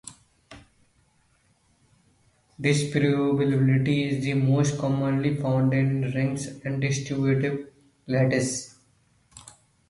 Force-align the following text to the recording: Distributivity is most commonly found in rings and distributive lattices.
Distributivity 2.59 4.07
is 4.09 4.35
most 4.35 4.79
commonly 4.79 5.35
found 5.35 5.75
in 5.75 6.01
rings 6.15 6.47
and 6.65 6.81
distributive 6.81 7.71
lattices. 8.07 8.77